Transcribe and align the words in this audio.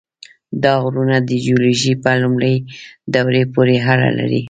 دا 0.63 0.73
غرونه 0.83 1.17
د 1.29 1.31
جیولوژۍ 1.45 1.93
په 2.03 2.09
لومړۍ 2.21 2.55
دورې 3.13 3.43
پورې 3.53 3.75
اړه 3.91 4.09
لري. 4.17 4.39